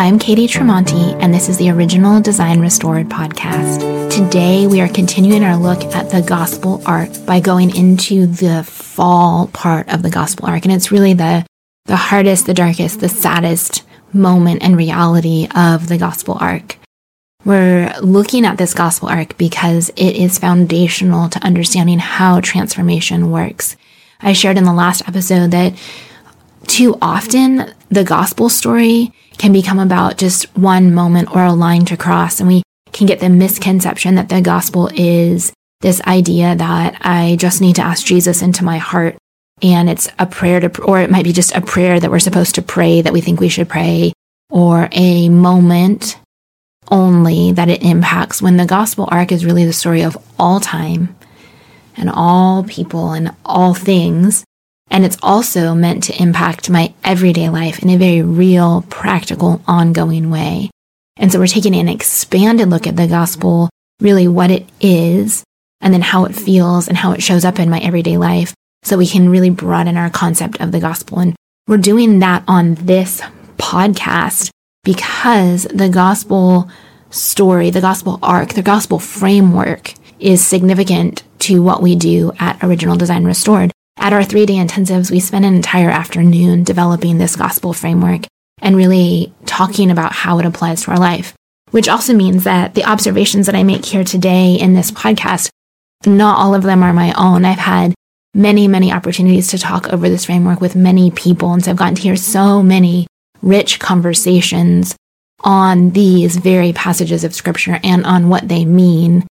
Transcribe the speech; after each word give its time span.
I'm 0.00 0.18
Katie 0.18 0.46
Tremonti, 0.46 1.14
and 1.20 1.34
this 1.34 1.50
is 1.50 1.58
the 1.58 1.68
Original 1.68 2.22
Design 2.22 2.60
Restored 2.60 3.10
podcast. 3.10 4.10
Today, 4.10 4.66
we 4.66 4.80
are 4.80 4.88
continuing 4.88 5.44
our 5.44 5.58
look 5.58 5.84
at 5.94 6.08
the 6.08 6.22
gospel 6.22 6.82
arc 6.86 7.10
by 7.26 7.40
going 7.40 7.76
into 7.76 8.24
the 8.24 8.64
fall 8.64 9.48
part 9.48 9.92
of 9.92 10.02
the 10.02 10.08
gospel 10.08 10.46
arc. 10.46 10.64
And 10.64 10.72
it's 10.72 10.90
really 10.90 11.12
the, 11.12 11.44
the 11.84 11.96
hardest, 11.96 12.46
the 12.46 12.54
darkest, 12.54 13.00
the 13.00 13.10
saddest 13.10 13.84
moment 14.10 14.62
and 14.62 14.74
reality 14.74 15.48
of 15.54 15.88
the 15.88 15.98
gospel 15.98 16.38
arc. 16.40 16.78
We're 17.44 17.92
looking 18.00 18.46
at 18.46 18.56
this 18.56 18.72
gospel 18.72 19.10
arc 19.10 19.36
because 19.36 19.90
it 19.96 20.16
is 20.16 20.38
foundational 20.38 21.28
to 21.28 21.44
understanding 21.44 21.98
how 21.98 22.40
transformation 22.40 23.30
works. 23.30 23.76
I 24.18 24.32
shared 24.32 24.56
in 24.56 24.64
the 24.64 24.72
last 24.72 25.06
episode 25.06 25.50
that 25.50 25.74
too 26.70 26.96
often 27.02 27.74
the 27.88 28.04
gospel 28.04 28.48
story 28.48 29.12
can 29.38 29.52
become 29.52 29.80
about 29.80 30.18
just 30.18 30.44
one 30.56 30.94
moment 30.94 31.34
or 31.34 31.44
a 31.44 31.52
line 31.52 31.84
to 31.86 31.96
cross. 31.96 32.38
And 32.38 32.48
we 32.48 32.62
can 32.92 33.08
get 33.08 33.18
the 33.18 33.28
misconception 33.28 34.14
that 34.14 34.28
the 34.28 34.40
gospel 34.40 34.88
is 34.94 35.52
this 35.80 36.00
idea 36.02 36.54
that 36.54 36.96
I 37.00 37.36
just 37.40 37.60
need 37.60 37.76
to 37.76 37.82
ask 37.82 38.06
Jesus 38.06 38.40
into 38.40 38.64
my 38.64 38.78
heart. 38.78 39.16
And 39.62 39.90
it's 39.90 40.08
a 40.18 40.26
prayer 40.26 40.60
to, 40.60 40.82
or 40.82 41.00
it 41.00 41.10
might 41.10 41.24
be 41.24 41.32
just 41.32 41.54
a 41.56 41.60
prayer 41.60 41.98
that 41.98 42.10
we're 42.10 42.20
supposed 42.20 42.54
to 42.54 42.62
pray 42.62 43.02
that 43.02 43.12
we 43.12 43.20
think 43.20 43.40
we 43.40 43.48
should 43.48 43.68
pray, 43.68 44.12
or 44.48 44.88
a 44.92 45.28
moment 45.28 46.18
only 46.90 47.52
that 47.52 47.68
it 47.68 47.82
impacts 47.82 48.40
when 48.40 48.56
the 48.56 48.64
gospel 48.66 49.08
arc 49.10 49.32
is 49.32 49.44
really 49.44 49.64
the 49.64 49.72
story 49.72 50.02
of 50.02 50.16
all 50.38 50.60
time 50.60 51.16
and 51.96 52.10
all 52.10 52.62
people 52.64 53.12
and 53.12 53.34
all 53.44 53.74
things. 53.74 54.44
And 54.90 55.04
it's 55.04 55.18
also 55.22 55.74
meant 55.74 56.04
to 56.04 56.22
impact 56.22 56.68
my 56.68 56.92
everyday 57.04 57.48
life 57.48 57.82
in 57.82 57.90
a 57.90 57.96
very 57.96 58.22
real, 58.22 58.84
practical, 58.90 59.62
ongoing 59.66 60.30
way. 60.30 60.70
And 61.16 61.30
so 61.30 61.38
we're 61.38 61.46
taking 61.46 61.76
an 61.76 61.88
expanded 61.88 62.68
look 62.68 62.86
at 62.86 62.96
the 62.96 63.06
gospel, 63.06 63.70
really 64.00 64.26
what 64.26 64.50
it 64.50 64.68
is, 64.80 65.44
and 65.80 65.94
then 65.94 66.02
how 66.02 66.24
it 66.24 66.34
feels 66.34 66.88
and 66.88 66.96
how 66.96 67.12
it 67.12 67.22
shows 67.22 67.44
up 67.44 67.58
in 67.58 67.70
my 67.70 67.78
everyday 67.78 68.16
life 68.16 68.52
so 68.82 68.96
we 68.96 69.06
can 69.06 69.28
really 69.28 69.50
broaden 69.50 69.96
our 69.96 70.10
concept 70.10 70.60
of 70.60 70.72
the 70.72 70.80
gospel. 70.80 71.20
And 71.20 71.36
we're 71.68 71.76
doing 71.76 72.18
that 72.20 72.42
on 72.48 72.74
this 72.74 73.20
podcast 73.58 74.50
because 74.82 75.64
the 75.64 75.88
gospel 75.88 76.68
story, 77.10 77.70
the 77.70 77.80
gospel 77.80 78.18
arc, 78.22 78.54
the 78.54 78.62
gospel 78.62 78.98
framework 78.98 79.94
is 80.18 80.44
significant 80.44 81.22
to 81.40 81.62
what 81.62 81.82
we 81.82 81.96
do 81.96 82.32
at 82.38 82.62
Original 82.62 82.96
Design 82.96 83.24
Restored. 83.24 83.72
At 84.00 84.14
our 84.14 84.24
three 84.24 84.46
day 84.46 84.54
intensives, 84.54 85.10
we 85.10 85.20
spend 85.20 85.44
an 85.44 85.54
entire 85.54 85.90
afternoon 85.90 86.64
developing 86.64 87.18
this 87.18 87.36
gospel 87.36 87.74
framework 87.74 88.22
and 88.62 88.74
really 88.74 89.30
talking 89.44 89.90
about 89.90 90.12
how 90.12 90.38
it 90.38 90.46
applies 90.46 90.82
to 90.82 90.92
our 90.92 90.98
life, 90.98 91.34
which 91.70 91.86
also 91.86 92.14
means 92.14 92.44
that 92.44 92.74
the 92.74 92.84
observations 92.84 93.44
that 93.44 93.54
I 93.54 93.62
make 93.62 93.84
here 93.84 94.02
today 94.02 94.54
in 94.54 94.72
this 94.72 94.90
podcast, 94.90 95.50
not 96.06 96.38
all 96.38 96.54
of 96.54 96.62
them 96.62 96.82
are 96.82 96.94
my 96.94 97.12
own. 97.12 97.44
I've 97.44 97.58
had 97.58 97.92
many, 98.32 98.68
many 98.68 98.90
opportunities 98.90 99.48
to 99.48 99.58
talk 99.58 99.92
over 99.92 100.08
this 100.08 100.24
framework 100.24 100.62
with 100.62 100.74
many 100.74 101.10
people. 101.10 101.52
And 101.52 101.62
so 101.62 101.70
I've 101.70 101.76
gotten 101.76 101.94
to 101.96 102.02
hear 102.02 102.16
so 102.16 102.62
many 102.62 103.06
rich 103.42 103.80
conversations 103.80 104.96
on 105.40 105.90
these 105.90 106.36
very 106.36 106.72
passages 106.72 107.22
of 107.22 107.34
scripture 107.34 107.78
and 107.84 108.06
on 108.06 108.30
what 108.30 108.48
they 108.48 108.64
mean 108.64 109.26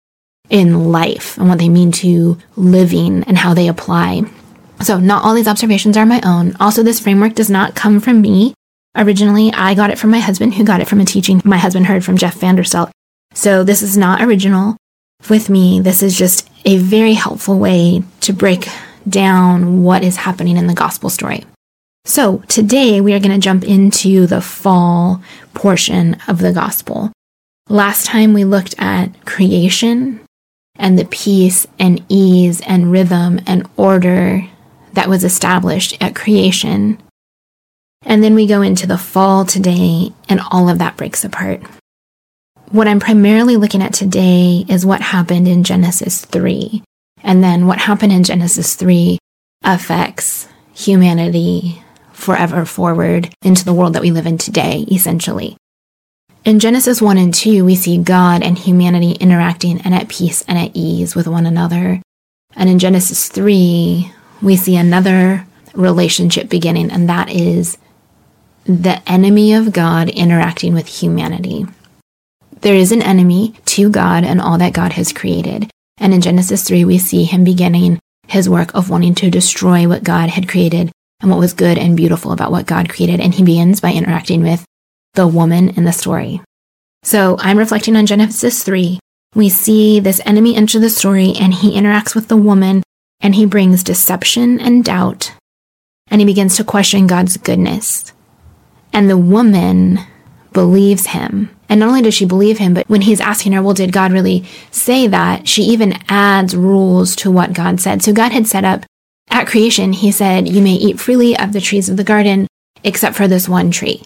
in 0.49 0.91
life 0.91 1.37
and 1.37 1.49
what 1.49 1.59
they 1.59 1.69
mean 1.69 1.91
to 1.91 2.39
living 2.55 3.23
and 3.25 3.37
how 3.37 3.53
they 3.53 3.67
apply. 3.67 4.23
So, 4.81 4.99
not 4.99 5.23
all 5.23 5.33
these 5.33 5.47
observations 5.47 5.97
are 5.97 6.05
my 6.05 6.21
own. 6.25 6.55
Also, 6.59 6.83
this 6.83 6.99
framework 6.99 7.33
does 7.33 7.49
not 7.49 7.75
come 7.75 7.99
from 7.99 8.21
me. 8.21 8.53
Originally, 8.95 9.51
I 9.53 9.73
got 9.73 9.89
it 9.89 9.97
from 9.97 10.11
my 10.11 10.19
husband, 10.19 10.55
who 10.55 10.63
got 10.63 10.81
it 10.81 10.87
from 10.87 10.99
a 10.99 11.05
teaching 11.05 11.41
my 11.43 11.57
husband 11.57 11.87
heard 11.87 12.03
from 12.03 12.17
Jeff 12.17 12.39
Vanderstelt. 12.39 12.91
So, 13.33 13.63
this 13.63 13.81
is 13.81 13.97
not 13.97 14.21
original 14.21 14.77
with 15.29 15.49
me. 15.49 15.79
This 15.79 16.03
is 16.03 16.17
just 16.17 16.49
a 16.65 16.77
very 16.77 17.13
helpful 17.13 17.59
way 17.59 18.03
to 18.21 18.33
break 18.33 18.67
down 19.07 19.83
what 19.83 20.03
is 20.03 20.17
happening 20.17 20.57
in 20.57 20.67
the 20.67 20.73
gospel 20.73 21.09
story. 21.09 21.45
So, 22.05 22.43
today 22.47 23.01
we 23.01 23.13
are 23.13 23.19
going 23.19 23.31
to 23.31 23.43
jump 23.43 23.63
into 23.63 24.27
the 24.27 24.41
fall 24.41 25.21
portion 25.53 26.17
of 26.27 26.39
the 26.39 26.53
gospel. 26.53 27.11
Last 27.69 28.05
time 28.05 28.33
we 28.33 28.45
looked 28.45 28.75
at 28.77 29.25
creation 29.25 30.19
and 30.75 30.99
the 30.99 31.05
peace 31.05 31.65
and 31.79 32.03
ease 32.07 32.61
and 32.61 32.91
rhythm 32.91 33.41
and 33.47 33.67
order 33.75 34.47
that 34.95 35.09
was 35.09 35.23
established 35.23 35.95
at 36.01 36.15
creation. 36.15 36.97
And 38.03 38.23
then 38.23 38.35
we 38.35 38.47
go 38.47 38.61
into 38.61 38.87
the 38.87 38.97
fall 38.97 39.45
today, 39.45 40.11
and 40.27 40.41
all 40.51 40.69
of 40.69 40.79
that 40.79 40.97
breaks 40.97 41.23
apart. 41.23 41.61
What 42.71 42.87
I'm 42.87 42.99
primarily 42.99 43.57
looking 43.57 43.81
at 43.81 43.93
today 43.93 44.65
is 44.67 44.85
what 44.85 45.01
happened 45.01 45.47
in 45.47 45.63
Genesis 45.63 46.25
3. 46.25 46.83
And 47.23 47.43
then 47.43 47.67
what 47.67 47.79
happened 47.79 48.11
in 48.11 48.23
Genesis 48.23 48.75
3 48.75 49.17
affects 49.63 50.47
humanity 50.73 51.81
forever 52.11 52.65
forward 52.65 53.33
into 53.43 53.65
the 53.65 53.73
world 53.73 53.93
that 53.93 54.01
we 54.01 54.11
live 54.11 54.27
in 54.27 54.37
today, 54.37 54.85
essentially. 54.91 55.57
In 56.43 56.59
Genesis 56.59 57.01
1 57.01 57.17
and 57.17 57.33
2, 57.33 57.65
we 57.65 57.75
see 57.75 57.97
God 57.97 58.43
and 58.43 58.57
humanity 58.57 59.13
interacting 59.13 59.81
and 59.81 59.95
at 59.95 60.09
peace 60.09 60.43
and 60.47 60.57
at 60.57 60.71
ease 60.75 61.15
with 61.15 61.27
one 61.27 61.45
another. 61.45 62.01
And 62.55 62.69
in 62.69 62.77
Genesis 62.77 63.27
3, 63.29 64.11
we 64.45 64.55
see 64.55 64.75
another 64.75 65.43
relationship 65.73 66.49
beginning, 66.49 66.91
and 66.91 67.09
that 67.09 67.31
is 67.31 67.79
the 68.65 69.01
enemy 69.09 69.55
of 69.55 69.73
God 69.73 70.07
interacting 70.07 70.75
with 70.75 70.87
humanity. 70.87 71.65
There 72.61 72.75
is 72.75 72.91
an 72.91 73.01
enemy 73.01 73.55
to 73.65 73.89
God 73.89 74.23
and 74.23 74.39
all 74.39 74.59
that 74.59 74.73
God 74.73 74.93
has 74.93 75.11
created. 75.11 75.71
And 75.97 76.13
in 76.13 76.21
Genesis 76.21 76.63
3, 76.63 76.85
we 76.85 76.99
see 76.99 77.23
him 77.23 77.43
beginning 77.43 77.99
his 78.27 78.47
work 78.47 78.73
of 78.75 78.89
wanting 78.89 79.15
to 79.15 79.31
destroy 79.31 79.87
what 79.87 80.03
God 80.03 80.29
had 80.29 80.47
created 80.47 80.91
and 81.21 81.31
what 81.31 81.39
was 81.39 81.53
good 81.53 81.79
and 81.79 81.97
beautiful 81.97 82.31
about 82.31 82.51
what 82.51 82.67
God 82.67 82.87
created. 82.87 83.19
And 83.19 83.33
he 83.33 83.43
begins 83.43 83.81
by 83.81 83.93
interacting 83.93 84.43
with 84.43 84.63
the 85.15 85.27
woman 85.27 85.69
in 85.69 85.85
the 85.85 85.91
story. 85.91 86.39
So 87.01 87.35
I'm 87.39 87.57
reflecting 87.57 87.95
on 87.95 88.05
Genesis 88.05 88.63
3. 88.63 88.99
We 89.33 89.49
see 89.49 89.99
this 89.99 90.21
enemy 90.23 90.55
enter 90.55 90.79
the 90.79 90.91
story 90.91 91.33
and 91.39 91.51
he 91.51 91.75
interacts 91.79 92.13
with 92.13 92.27
the 92.27 92.37
woman 92.37 92.83
and 93.21 93.35
he 93.35 93.45
brings 93.45 93.83
deception 93.83 94.59
and 94.59 94.83
doubt, 94.83 95.33
and 96.09 96.21
he 96.21 96.25
begins 96.25 96.57
to 96.57 96.63
question 96.63 97.07
God's 97.07 97.37
goodness. 97.37 98.13
And 98.93 99.09
the 99.09 99.17
woman 99.17 99.99
believes 100.53 101.07
him. 101.07 101.49
And 101.67 101.79
not 101.79 101.89
only 101.89 102.01
does 102.01 102.13
she 102.13 102.25
believe 102.25 102.59
him, 102.59 102.73
but 102.73 102.87
when 102.87 103.01
he's 103.01 103.19
asking 103.19 103.51
her, 103.51 103.61
well, 103.61 103.73
did 103.73 103.91
God 103.91 104.11
really 104.11 104.45
say 104.71 105.07
that? 105.07 105.47
She 105.47 105.63
even 105.63 105.99
adds 106.07 106.55
rules 106.55 107.15
to 107.17 107.31
what 107.31 107.53
God 107.53 107.81
said. 107.81 108.03
So 108.03 108.13
God 108.13 108.31
had 108.31 108.47
set 108.47 108.63
up 108.63 108.85
at 109.29 109.47
creation, 109.47 109.91
he 109.91 110.11
said, 110.11 110.47
you 110.47 110.61
may 110.61 110.75
eat 110.75 110.99
freely 110.99 111.37
of 111.37 111.51
the 111.51 111.59
trees 111.59 111.89
of 111.89 111.97
the 111.97 112.03
garden, 112.03 112.47
except 112.83 113.15
for 113.15 113.27
this 113.27 113.49
one 113.49 113.71
tree. 113.71 114.03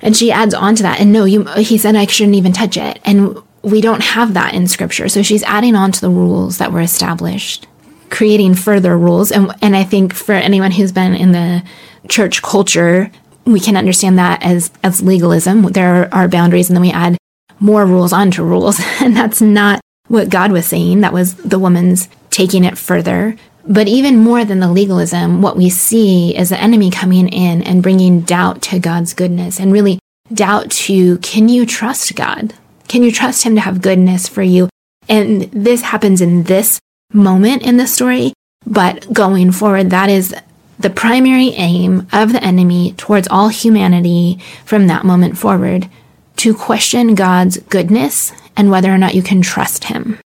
And 0.00 0.16
she 0.16 0.30
adds 0.30 0.54
on 0.54 0.76
to 0.76 0.82
that. 0.84 1.00
And 1.00 1.12
no, 1.12 1.24
you, 1.24 1.44
he 1.54 1.78
said 1.78 1.96
I 1.96 2.06
shouldn't 2.06 2.36
even 2.36 2.52
touch 2.52 2.76
it. 2.76 3.00
And 3.04 3.42
we 3.62 3.80
don't 3.80 4.02
have 4.02 4.34
that 4.34 4.54
in 4.54 4.68
scripture. 4.68 5.08
So 5.08 5.22
she's 5.22 5.42
adding 5.42 5.74
on 5.74 5.90
to 5.90 6.00
the 6.00 6.10
rules 6.10 6.58
that 6.58 6.70
were 6.70 6.80
established 6.80 7.66
creating 8.10 8.54
further 8.54 8.96
rules. 8.96 9.30
And, 9.30 9.52
and 9.62 9.76
I 9.76 9.84
think 9.84 10.14
for 10.14 10.32
anyone 10.32 10.70
who's 10.70 10.92
been 10.92 11.14
in 11.14 11.32
the 11.32 11.62
church 12.08 12.42
culture, 12.42 13.10
we 13.44 13.60
can 13.60 13.76
understand 13.76 14.18
that 14.18 14.42
as, 14.42 14.70
as 14.82 15.02
legalism. 15.02 15.62
There 15.62 16.12
are 16.14 16.28
boundaries 16.28 16.68
and 16.68 16.76
then 16.76 16.82
we 16.82 16.92
add 16.92 17.16
more 17.60 17.84
rules 17.84 18.12
onto 18.12 18.42
rules. 18.42 18.80
And 19.00 19.16
that's 19.16 19.40
not 19.40 19.80
what 20.08 20.28
God 20.28 20.52
was 20.52 20.66
saying. 20.66 21.00
That 21.00 21.12
was 21.12 21.34
the 21.34 21.58
woman's 21.58 22.08
taking 22.30 22.64
it 22.64 22.76
further. 22.78 23.36
But 23.66 23.86
even 23.86 24.18
more 24.18 24.44
than 24.44 24.60
the 24.60 24.70
legalism, 24.70 25.42
what 25.42 25.56
we 25.56 25.68
see 25.68 26.36
is 26.36 26.48
the 26.48 26.60
enemy 26.60 26.90
coming 26.90 27.28
in 27.28 27.62
and 27.62 27.82
bringing 27.82 28.22
doubt 28.22 28.62
to 28.62 28.78
God's 28.78 29.12
goodness 29.12 29.60
and 29.60 29.72
really 29.72 29.98
doubt 30.32 30.70
to, 30.70 31.18
can 31.18 31.48
you 31.48 31.66
trust 31.66 32.14
God? 32.14 32.54
Can 32.88 33.02
you 33.02 33.12
trust 33.12 33.44
him 33.44 33.54
to 33.54 33.60
have 33.60 33.82
goodness 33.82 34.26
for 34.26 34.42
you? 34.42 34.68
And 35.08 35.42
this 35.52 35.82
happens 35.82 36.20
in 36.20 36.44
this 36.44 36.80
moment 37.12 37.62
in 37.62 37.76
the 37.76 37.86
story, 37.86 38.32
but 38.66 39.12
going 39.12 39.52
forward, 39.52 39.90
that 39.90 40.10
is 40.10 40.34
the 40.78 40.90
primary 40.90 41.48
aim 41.50 42.06
of 42.12 42.32
the 42.32 42.42
enemy 42.42 42.92
towards 42.96 43.28
all 43.28 43.48
humanity 43.48 44.38
from 44.64 44.86
that 44.86 45.04
moment 45.04 45.36
forward 45.36 45.88
to 46.36 46.54
question 46.54 47.14
God's 47.14 47.58
goodness 47.58 48.32
and 48.56 48.70
whether 48.70 48.92
or 48.92 48.98
not 48.98 49.14
you 49.14 49.22
can 49.22 49.42
trust 49.42 49.84
him, 49.84 50.18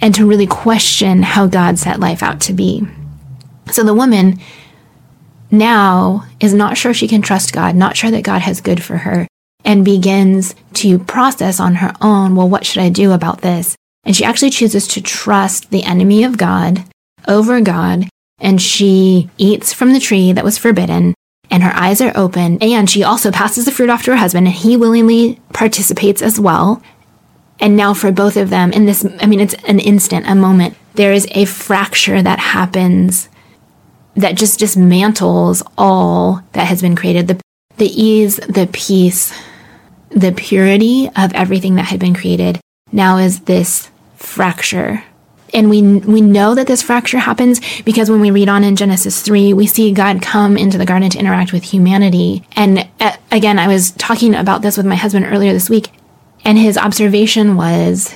and 0.00 0.14
to 0.14 0.26
really 0.26 0.46
question 0.46 1.22
how 1.22 1.46
God 1.46 1.78
set 1.78 2.00
life 2.00 2.22
out 2.22 2.40
to 2.42 2.52
be. 2.52 2.86
So 3.70 3.82
the 3.82 3.94
woman 3.94 4.38
now 5.50 6.26
is 6.40 6.52
not 6.52 6.76
sure 6.76 6.92
she 6.92 7.08
can 7.08 7.22
trust 7.22 7.52
God, 7.52 7.74
not 7.74 7.96
sure 7.96 8.10
that 8.10 8.24
God 8.24 8.42
has 8.42 8.60
good 8.60 8.82
for 8.82 8.98
her, 8.98 9.26
and 9.64 9.84
begins 9.84 10.54
to 10.74 10.98
process 10.98 11.58
on 11.58 11.76
her 11.76 11.94
own 12.00 12.36
well, 12.36 12.48
what 12.48 12.66
should 12.66 12.82
I 12.82 12.90
do 12.90 13.12
about 13.12 13.40
this? 13.40 13.76
And 14.04 14.14
she 14.14 14.24
actually 14.24 14.50
chooses 14.50 14.86
to 14.88 15.00
trust 15.00 15.70
the 15.70 15.84
enemy 15.84 16.24
of 16.24 16.36
God 16.36 16.84
over 17.26 17.60
God. 17.60 18.08
And 18.38 18.60
she 18.60 19.30
eats 19.38 19.72
from 19.72 19.92
the 19.92 20.00
tree 20.00 20.32
that 20.32 20.44
was 20.44 20.58
forbidden 20.58 21.14
and 21.50 21.62
her 21.62 21.72
eyes 21.74 22.00
are 22.00 22.12
open. 22.16 22.58
And 22.60 22.88
she 22.88 23.02
also 23.02 23.30
passes 23.30 23.64
the 23.64 23.70
fruit 23.70 23.90
off 23.90 24.02
to 24.04 24.10
her 24.12 24.16
husband, 24.16 24.46
and 24.46 24.56
he 24.56 24.76
willingly 24.76 25.40
participates 25.52 26.22
as 26.22 26.40
well. 26.40 26.82
And 27.60 27.76
now, 27.76 27.94
for 27.94 28.10
both 28.10 28.36
of 28.36 28.50
them, 28.50 28.72
in 28.72 28.86
this, 28.86 29.06
I 29.20 29.26
mean, 29.26 29.40
it's 29.40 29.54
an 29.68 29.78
instant, 29.78 30.28
a 30.28 30.34
moment, 30.34 30.76
there 30.94 31.12
is 31.12 31.28
a 31.30 31.44
fracture 31.44 32.20
that 32.22 32.38
happens 32.38 33.28
that 34.16 34.36
just 34.36 34.58
dismantles 34.58 35.62
all 35.78 36.42
that 36.52 36.66
has 36.66 36.82
been 36.82 36.96
created 36.96 37.28
the, 37.28 37.40
the 37.76 37.86
ease, 37.86 38.36
the 38.36 38.68
peace, 38.72 39.32
the 40.10 40.32
purity 40.32 41.08
of 41.16 41.32
everything 41.34 41.76
that 41.76 41.86
had 41.86 42.00
been 42.00 42.14
created 42.14 42.60
now 42.92 43.16
is 43.16 43.40
this 43.40 43.90
fracture. 44.24 45.04
And 45.52 45.70
we 45.70 45.82
we 45.82 46.20
know 46.20 46.54
that 46.54 46.66
this 46.66 46.82
fracture 46.82 47.18
happens 47.18 47.60
because 47.82 48.10
when 48.10 48.20
we 48.20 48.32
read 48.32 48.48
on 48.48 48.64
in 48.64 48.74
Genesis 48.74 49.22
3 49.22 49.52
we 49.52 49.66
see 49.66 49.92
God 49.92 50.20
come 50.20 50.56
into 50.56 50.78
the 50.78 50.86
garden 50.86 51.10
to 51.10 51.18
interact 51.18 51.52
with 51.52 51.62
humanity. 51.62 52.42
And 52.56 52.88
uh, 53.00 53.16
again 53.30 53.58
I 53.58 53.68
was 53.68 53.92
talking 53.92 54.34
about 54.34 54.62
this 54.62 54.76
with 54.76 54.86
my 54.86 54.96
husband 54.96 55.26
earlier 55.26 55.52
this 55.52 55.70
week 55.70 55.90
and 56.44 56.58
his 56.58 56.76
observation 56.76 57.56
was 57.56 58.14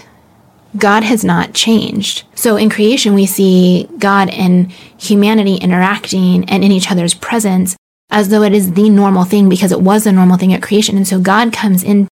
God 0.77 1.05
has 1.05 1.25
not 1.25 1.55
changed. 1.55 2.25
So 2.35 2.57
in 2.57 2.71
creation 2.71 3.15
we 3.15 3.27
see 3.27 3.89
God 3.99 4.31
and 4.31 4.73
humanity 4.99 5.57
interacting 5.57 6.49
and 6.51 6.65
in 6.65 6.73
each 6.73 6.91
other's 6.91 7.15
presence 7.15 7.77
as 8.11 8.31
though 8.31 8.43
it 8.43 8.53
is 8.53 8.73
the 8.73 8.91
normal 8.91 9.25
thing 9.25 9.49
because 9.49 9.71
it 9.71 9.81
was 9.81 10.05
the 10.05 10.13
normal 10.13 10.39
thing 10.39 10.53
at 10.53 10.63
creation. 10.63 10.97
And 10.97 11.07
so 11.07 11.21
God 11.21 11.53
comes 11.53 11.85
in 11.85 12.09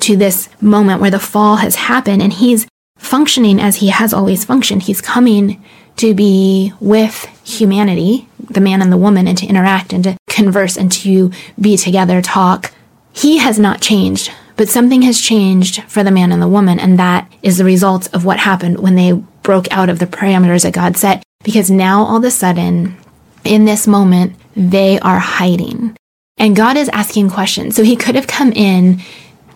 to 0.00 0.16
this 0.16 0.48
moment 0.62 1.00
where 1.00 1.10
the 1.10 1.18
fall 1.18 1.56
has 1.56 1.74
happened 1.74 2.22
and 2.22 2.32
he's 2.32 2.66
functioning 3.00 3.60
as 3.60 3.76
he 3.76 3.88
has 3.88 4.12
always 4.12 4.44
functioned. 4.44 4.84
He's 4.84 5.00
coming 5.00 5.62
to 5.96 6.14
be 6.14 6.72
with 6.80 7.24
humanity, 7.44 8.28
the 8.38 8.60
man 8.60 8.80
and 8.80 8.92
the 8.92 8.96
woman, 8.96 9.26
and 9.26 9.36
to 9.38 9.46
interact 9.46 9.92
and 9.92 10.04
to 10.04 10.16
converse 10.28 10.76
and 10.76 10.92
to 10.92 11.32
be 11.60 11.76
together, 11.76 12.22
talk. 12.22 12.72
He 13.12 13.38
has 13.38 13.58
not 13.58 13.80
changed, 13.80 14.30
but 14.56 14.68
something 14.68 15.02
has 15.02 15.20
changed 15.20 15.82
for 15.84 16.04
the 16.04 16.10
man 16.10 16.30
and 16.32 16.40
the 16.40 16.48
woman, 16.48 16.78
and 16.78 16.98
that 16.98 17.30
is 17.42 17.58
the 17.58 17.64
result 17.64 18.12
of 18.14 18.24
what 18.24 18.38
happened 18.38 18.78
when 18.78 18.94
they 18.94 19.12
broke 19.42 19.70
out 19.72 19.88
of 19.88 19.98
the 19.98 20.06
parameters 20.06 20.62
that 20.62 20.74
God 20.74 20.96
set. 20.96 21.22
Because 21.42 21.70
now 21.70 22.04
all 22.04 22.18
of 22.18 22.24
a 22.24 22.30
sudden, 22.30 22.96
in 23.44 23.64
this 23.64 23.86
moment, 23.86 24.36
they 24.54 25.00
are 25.00 25.18
hiding. 25.18 25.96
And 26.36 26.56
God 26.56 26.76
is 26.76 26.88
asking 26.90 27.30
questions. 27.30 27.74
So 27.74 27.82
he 27.82 27.96
could 27.96 28.14
have 28.14 28.26
come 28.26 28.52
in. 28.52 29.00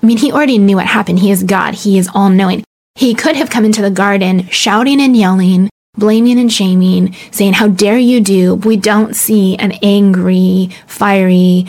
I 0.03 0.07
mean, 0.07 0.19
he 0.19 0.33
already 0.33 0.59
knew 0.59 0.77
what 0.77 0.87
happened. 0.87 1.19
He 1.19 1.31
is 1.31 1.43
God. 1.43 1.75
He 1.75 1.99
is 1.99 2.09
all 2.15 2.29
knowing. 2.29 2.65
He 2.97 3.15
could 3.15 3.37
have 3.37 3.51
come 3.51 3.65
into 3.65 3.83
the 3.83 3.91
garden 3.91 4.47
shouting 4.49 5.01
and 5.01 5.17
yelling, 5.17 5.69
blaming 5.97 6.39
and 6.39 6.53
shaming, 6.53 7.15
saying, 7.33 7.55
How 7.55 7.69
dare 7.69 7.99
you 7.99 8.21
do? 8.21 8.55
We 8.55 8.77
don't 8.77 9.17
see 9.17 9.57
an 9.57 9.73
angry, 9.83 10.71
fiery, 10.87 11.67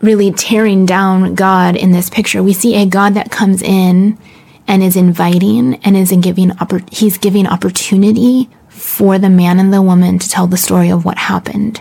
really 0.00 0.32
tearing 0.32 0.84
down 0.84 1.34
God 1.34 1.76
in 1.76 1.92
this 1.92 2.10
picture. 2.10 2.42
We 2.42 2.52
see 2.52 2.74
a 2.74 2.86
God 2.86 3.14
that 3.14 3.30
comes 3.30 3.62
in 3.62 4.18
and 4.66 4.82
is 4.82 4.96
inviting 4.96 5.76
and 5.76 5.96
is 5.96 6.10
in 6.10 6.20
giving 6.20 6.52
he's 6.90 7.18
giving 7.18 7.46
opportunity 7.46 8.50
for 8.68 9.18
the 9.18 9.30
man 9.30 9.58
and 9.58 9.72
the 9.72 9.82
woman 9.82 10.18
to 10.18 10.28
tell 10.28 10.46
the 10.46 10.56
story 10.56 10.90
of 10.90 11.04
what 11.04 11.18
happened. 11.18 11.80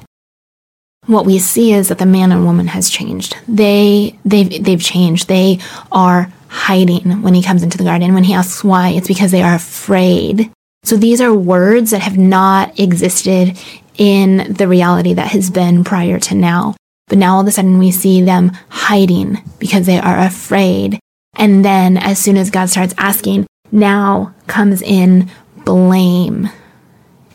What 1.08 1.26
we 1.26 1.40
see 1.40 1.74
is 1.74 1.90
that 1.90 2.00
the 2.00 2.06
man 2.06 2.32
and 2.32 2.46
woman 2.46 2.68
has 2.68 2.90
changed. 2.90 3.38
They 3.48 4.18
they've 4.24 4.64
they've 4.64 4.82
changed. 4.82 5.28
They 5.28 5.60
are 5.92 6.32
hiding 6.50 7.22
when 7.22 7.34
he 7.34 7.44
comes 7.44 7.64
into 7.64 7.78
the 7.78 7.84
garden. 7.84 8.14
When 8.14 8.24
he 8.24 8.34
asks 8.34 8.64
why, 8.64 8.90
it's 8.90 9.08
because 9.08 9.32
they 9.32 9.42
are 9.42 9.56
afraid. 9.56 10.52
So 10.84 10.96
these 10.96 11.22
are 11.22 11.34
words 11.34 11.92
that 11.92 12.02
have 12.02 12.18
not 12.18 12.80
existed 12.80 13.58
in 13.98 14.54
the 14.54 14.68
reality 14.68 15.14
that 15.14 15.30
has 15.30 15.50
been 15.50 15.84
prior 15.84 16.20
to 16.20 16.36
now. 16.36 16.76
But 17.08 17.18
now 17.18 17.36
all 17.36 17.42
of 17.42 17.48
a 17.48 17.52
sudden 17.52 17.80
we 17.80 17.92
see 17.92 18.22
them 18.22 18.52
hiding 18.70 19.38
because 19.60 19.86
they 19.86 20.00
are 20.00 20.20
afraid. 20.20 21.00
And 21.36 21.64
then 21.64 21.98
as 21.98 22.20
soon 22.20 22.38
as 22.38 22.50
God 22.50 22.70
starts 22.70 22.94
asking, 22.98 23.48
now 23.72 24.34
comes 24.48 24.82
in 24.82 25.30
blame 25.66 26.50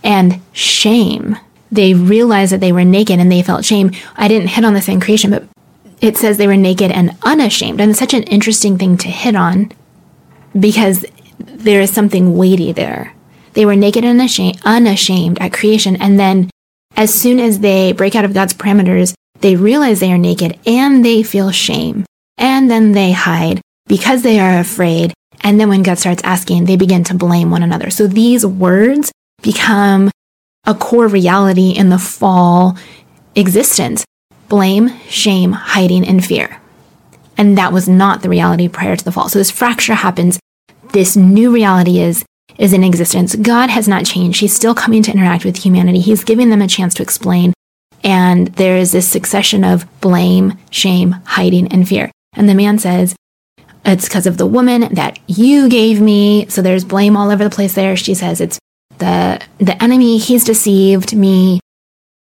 and 0.02 0.40
shame. 0.52 1.36
They 1.70 1.94
realized 1.94 2.52
that 2.52 2.60
they 2.60 2.72
were 2.72 2.84
naked 2.84 3.18
and 3.18 3.30
they 3.30 3.42
felt 3.42 3.64
shame. 3.64 3.92
I 4.16 4.28
didn't 4.28 4.48
hit 4.48 4.64
on 4.64 4.74
this 4.74 4.88
in 4.88 5.00
creation, 5.00 5.30
but 5.30 5.44
it 6.02 6.16
says 6.16 6.36
they 6.36 6.48
were 6.48 6.56
naked 6.56 6.90
and 6.90 7.16
unashamed. 7.22 7.80
And 7.80 7.90
it's 7.90 8.00
such 8.00 8.12
an 8.12 8.24
interesting 8.24 8.76
thing 8.76 8.96
to 8.98 9.08
hit 9.08 9.36
on 9.36 9.70
because 10.58 11.06
there 11.38 11.80
is 11.80 11.92
something 11.92 12.36
weighty 12.36 12.72
there. 12.72 13.14
They 13.54 13.64
were 13.64 13.76
naked 13.76 14.04
and 14.04 14.18
unashamed, 14.18 14.60
unashamed 14.64 15.40
at 15.40 15.52
creation. 15.52 15.96
And 15.96 16.18
then 16.18 16.50
as 16.96 17.14
soon 17.14 17.38
as 17.38 17.60
they 17.60 17.92
break 17.92 18.16
out 18.16 18.24
of 18.24 18.34
God's 18.34 18.52
parameters, 18.52 19.14
they 19.40 19.54
realize 19.54 20.00
they 20.00 20.12
are 20.12 20.18
naked 20.18 20.58
and 20.66 21.04
they 21.04 21.22
feel 21.22 21.52
shame. 21.52 22.04
And 22.36 22.68
then 22.68 22.92
they 22.92 23.12
hide 23.12 23.60
because 23.86 24.22
they 24.22 24.40
are 24.40 24.58
afraid. 24.58 25.14
And 25.42 25.60
then 25.60 25.68
when 25.68 25.84
God 25.84 25.98
starts 25.98 26.22
asking, 26.24 26.64
they 26.64 26.76
begin 26.76 27.04
to 27.04 27.14
blame 27.14 27.50
one 27.50 27.62
another. 27.62 27.90
So 27.90 28.08
these 28.08 28.44
words 28.44 29.12
become 29.40 30.10
a 30.66 30.74
core 30.74 31.08
reality 31.08 31.70
in 31.70 31.90
the 31.90 31.98
fall 31.98 32.76
existence 33.34 34.04
blame, 34.52 34.90
shame, 35.08 35.52
hiding, 35.52 36.06
and 36.06 36.22
fear. 36.22 36.60
And 37.38 37.56
that 37.56 37.72
was 37.72 37.88
not 37.88 38.20
the 38.20 38.28
reality 38.28 38.68
prior 38.68 38.94
to 38.94 39.02
the 39.02 39.10
fall. 39.10 39.30
So 39.30 39.38
this 39.38 39.50
fracture 39.50 39.94
happens. 39.94 40.38
This 40.92 41.16
new 41.16 41.50
reality 41.50 42.00
is 42.00 42.22
is 42.58 42.74
in 42.74 42.84
existence. 42.84 43.34
God 43.34 43.70
has 43.70 43.88
not 43.88 44.04
changed. 44.04 44.40
He's 44.40 44.54
still 44.54 44.74
coming 44.74 45.02
to 45.04 45.10
interact 45.10 45.46
with 45.46 45.56
humanity. 45.56 46.00
He's 46.00 46.22
giving 46.22 46.50
them 46.50 46.60
a 46.60 46.68
chance 46.68 46.92
to 46.94 47.02
explain. 47.02 47.54
And 48.04 48.48
there 48.48 48.76
is 48.76 48.92
this 48.92 49.08
succession 49.08 49.64
of 49.64 49.86
blame, 50.02 50.58
shame, 50.68 51.12
hiding, 51.24 51.72
and 51.72 51.88
fear. 51.88 52.10
And 52.34 52.46
the 52.46 52.54
man 52.54 52.78
says, 52.78 53.16
It's 53.86 54.06
because 54.06 54.26
of 54.26 54.36
the 54.36 54.46
woman 54.46 54.92
that 54.92 55.18
you 55.26 55.70
gave 55.70 55.98
me. 55.98 56.46
So 56.50 56.60
there's 56.60 56.84
blame 56.84 57.16
all 57.16 57.30
over 57.30 57.42
the 57.42 57.56
place 57.56 57.72
there. 57.72 57.96
She 57.96 58.12
says, 58.12 58.38
It's 58.38 58.58
the 58.98 59.40
the 59.56 59.82
enemy, 59.82 60.18
he's 60.18 60.44
deceived 60.44 61.16
me. 61.16 61.58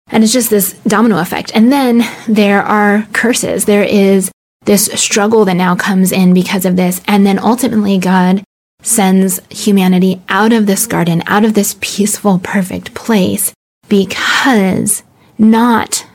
And 0.09 0.23
it's 0.23 0.33
just 0.33 0.51
this 0.51 0.75
domino 0.87 1.19
effect. 1.19 1.51
And 1.55 1.73
then 1.73 2.03
there 2.29 2.62
are 2.62 3.06
curses. 3.12 3.65
There 3.65 3.85
is 3.85 4.31
this 4.65 4.87
struggle 4.95 5.45
that 5.45 5.55
now 5.55 5.77
comes 5.77 6.12
in 6.12 6.35
because 6.35 6.65
of 6.65 6.77
this. 6.77 7.01
And 7.06 7.27
then 7.27 7.39
ultimately, 7.39 7.99
God 7.99 8.45
sends 8.83 9.41
humanity 9.51 10.23
out 10.29 10.53
of 10.53 10.67
this 10.67 10.87
garden, 10.87 11.23
out 11.27 11.45
of 11.45 11.55
this 11.55 11.77
peaceful, 11.81 12.39
perfect 12.39 12.95
place, 12.95 13.53
because 13.89 15.03
not 15.39 16.06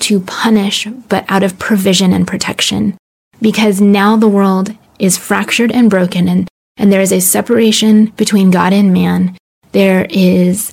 to 0.00 0.20
punish, 0.20 0.86
but 1.08 1.24
out 1.28 1.42
of 1.42 1.58
provision 1.58 2.12
and 2.12 2.26
protection. 2.26 2.96
Because 3.40 3.80
now 3.80 4.16
the 4.16 4.28
world 4.28 4.76
is 4.98 5.18
fractured 5.18 5.72
and 5.72 5.90
broken, 5.90 6.28
and, 6.28 6.48
and 6.76 6.92
there 6.92 7.00
is 7.00 7.12
a 7.12 7.20
separation 7.20 8.06
between 8.16 8.50
God 8.50 8.72
and 8.72 8.92
man. 8.92 9.36
There 9.72 10.06
is 10.10 10.72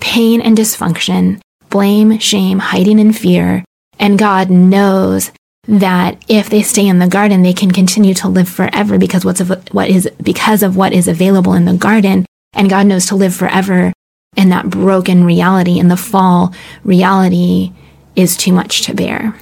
pain 0.00 0.40
and 0.40 0.56
dysfunction 0.56 1.40
blame, 1.70 2.18
shame, 2.18 2.58
hiding 2.58 2.98
in 2.98 3.12
fear. 3.12 3.64
And 3.98 4.18
God 4.18 4.50
knows 4.50 5.32
that 5.66 6.22
if 6.28 6.48
they 6.48 6.62
stay 6.62 6.86
in 6.86 6.98
the 6.98 7.06
garden, 7.06 7.42
they 7.42 7.52
can 7.52 7.70
continue 7.70 8.14
to 8.14 8.28
live 8.28 8.48
forever 8.48 8.98
because 8.98 9.24
what's 9.24 9.40
of, 9.40 9.50
what 9.72 9.88
is 9.88 10.08
because 10.22 10.62
of 10.62 10.76
what 10.76 10.92
is 10.92 11.06
available 11.06 11.52
in 11.52 11.66
the 11.66 11.74
garden. 11.74 12.24
And 12.54 12.70
God 12.70 12.86
knows 12.86 13.06
to 13.06 13.16
live 13.16 13.34
forever 13.34 13.92
in 14.36 14.48
that 14.48 14.70
broken 14.70 15.24
reality 15.24 15.78
in 15.78 15.88
the 15.88 15.96
fall 15.96 16.54
reality 16.84 17.72
is 18.16 18.36
too 18.36 18.52
much 18.52 18.82
to 18.82 18.94
bear. 18.94 19.36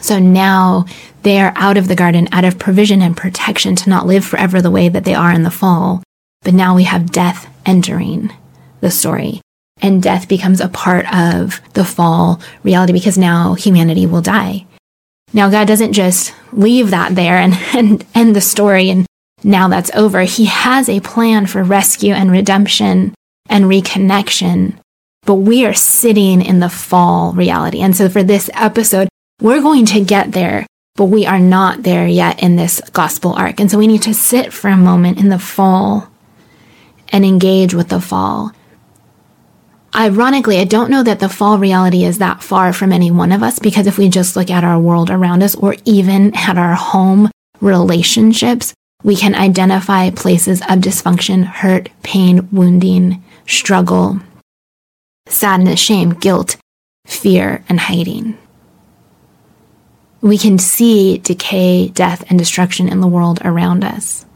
So 0.00 0.18
now 0.18 0.86
they 1.22 1.40
are 1.40 1.52
out 1.56 1.76
of 1.76 1.88
the 1.88 1.94
garden, 1.94 2.28
out 2.32 2.44
of 2.44 2.58
provision 2.58 3.02
and 3.02 3.16
protection 3.16 3.76
to 3.76 3.90
not 3.90 4.06
live 4.06 4.24
forever 4.24 4.60
the 4.60 4.70
way 4.70 4.88
that 4.88 5.04
they 5.04 5.14
are 5.14 5.32
in 5.32 5.42
the 5.42 5.50
fall. 5.50 6.02
But 6.42 6.54
now 6.54 6.74
we 6.74 6.84
have 6.84 7.12
death 7.12 7.48
entering 7.66 8.32
the 8.80 8.90
story 8.90 9.40
and 9.82 10.02
death 10.02 10.28
becomes 10.28 10.60
a 10.60 10.68
part 10.68 11.12
of 11.14 11.60
the 11.74 11.84
fall 11.84 12.40
reality 12.62 12.92
because 12.92 13.18
now 13.18 13.54
humanity 13.54 14.06
will 14.06 14.22
die. 14.22 14.66
Now, 15.32 15.48
God 15.48 15.68
doesn't 15.68 15.92
just 15.92 16.34
leave 16.52 16.90
that 16.90 17.14
there 17.14 17.36
and, 17.36 17.54
and 17.74 18.04
end 18.14 18.34
the 18.34 18.40
story 18.40 18.90
and 18.90 19.06
now 19.42 19.68
that's 19.68 19.90
over. 19.94 20.22
He 20.22 20.46
has 20.46 20.88
a 20.88 21.00
plan 21.00 21.46
for 21.46 21.62
rescue 21.62 22.12
and 22.12 22.30
redemption 22.30 23.14
and 23.48 23.64
reconnection, 23.64 24.74
but 25.24 25.36
we 25.36 25.64
are 25.64 25.74
sitting 25.74 26.42
in 26.42 26.60
the 26.60 26.68
fall 26.68 27.32
reality. 27.32 27.80
And 27.80 27.96
so 27.96 28.08
for 28.08 28.22
this 28.22 28.50
episode, 28.54 29.08
we're 29.40 29.62
going 29.62 29.86
to 29.86 30.04
get 30.04 30.32
there, 30.32 30.66
but 30.96 31.06
we 31.06 31.24
are 31.24 31.40
not 31.40 31.82
there 31.82 32.06
yet 32.06 32.42
in 32.42 32.56
this 32.56 32.82
gospel 32.92 33.32
arc. 33.32 33.60
And 33.60 33.70
so 33.70 33.78
we 33.78 33.86
need 33.86 34.02
to 34.02 34.14
sit 34.14 34.52
for 34.52 34.68
a 34.68 34.76
moment 34.76 35.18
in 35.18 35.30
the 35.30 35.38
fall 35.38 36.08
and 37.08 37.24
engage 37.24 37.74
with 37.74 37.88
the 37.88 38.00
fall 38.00 38.52
Ironically, 39.94 40.58
I 40.58 40.64
don't 40.64 40.90
know 40.90 41.02
that 41.02 41.18
the 41.18 41.28
fall 41.28 41.58
reality 41.58 42.04
is 42.04 42.18
that 42.18 42.42
far 42.42 42.72
from 42.72 42.92
any 42.92 43.10
one 43.10 43.32
of 43.32 43.42
us 43.42 43.58
because 43.58 43.88
if 43.88 43.98
we 43.98 44.08
just 44.08 44.36
look 44.36 44.48
at 44.50 44.62
our 44.62 44.78
world 44.78 45.10
around 45.10 45.42
us 45.42 45.56
or 45.56 45.74
even 45.84 46.34
at 46.36 46.56
our 46.56 46.74
home 46.74 47.30
relationships, 47.60 48.72
we 49.02 49.16
can 49.16 49.34
identify 49.34 50.10
places 50.10 50.60
of 50.60 50.78
dysfunction, 50.78 51.44
hurt, 51.44 51.88
pain, 52.02 52.48
wounding, 52.52 53.22
struggle, 53.46 54.20
sadness, 55.26 55.80
shame, 55.80 56.10
guilt, 56.10 56.56
fear, 57.06 57.64
and 57.68 57.80
hiding. 57.80 58.38
we 60.20 60.36
can 60.36 60.58
see 60.58 61.18
decay, 61.18 61.88
death, 61.88 62.24
and 62.28 62.38
destruction 62.38 62.88
in 62.88 63.00
the 63.00 63.06
world 63.08 63.40
around 63.42 63.82
us. 63.82 64.26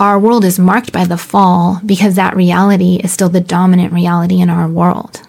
Our 0.00 0.18
world 0.18 0.46
is 0.46 0.58
marked 0.58 0.92
by 0.92 1.04
the 1.04 1.18
fall 1.18 1.78
because 1.84 2.14
that 2.14 2.34
reality 2.34 2.96
is 3.04 3.12
still 3.12 3.28
the 3.28 3.38
dominant 3.38 3.92
reality 3.92 4.40
in 4.40 4.48
our 4.48 4.66
world. 4.66 5.20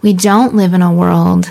We 0.00 0.14
don't 0.14 0.54
live 0.54 0.72
in 0.72 0.80
a 0.80 0.90
world 0.90 1.50